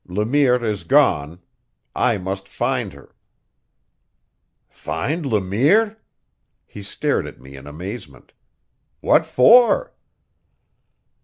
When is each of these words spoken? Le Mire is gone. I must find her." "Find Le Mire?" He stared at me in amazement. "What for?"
Le 0.07 0.25
Mire 0.25 0.65
is 0.65 0.83
gone. 0.83 1.39
I 1.95 2.17
must 2.17 2.47
find 2.49 2.91
her." 2.93 3.13
"Find 4.67 5.27
Le 5.27 5.39
Mire?" 5.39 5.97
He 6.65 6.81
stared 6.81 7.27
at 7.27 7.39
me 7.39 7.55
in 7.55 7.67
amazement. 7.67 8.33
"What 9.01 9.27
for?" 9.27 9.93